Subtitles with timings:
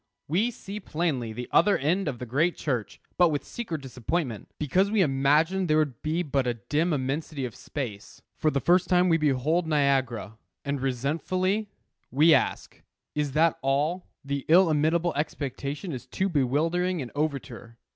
[0.27, 4.89] we see plainly the other end of the great church, but with secret disappointment, because
[4.89, 8.19] we imagined there would be but a dim immensity of space.
[8.35, 11.69] For the first time we behold Niagara, and resentfully
[12.09, 12.81] we ask,
[13.13, 17.77] "Is that all?" The illimitable expectation is too bewildering an overture.